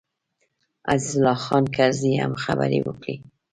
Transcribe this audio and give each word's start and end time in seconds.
عزیز 0.93 1.15
الله 1.17 1.37
خان 1.45 1.65
کرزي 1.75 2.11
هم 2.23 2.33
خبرې 2.43 2.79
وکړې. 2.83 3.15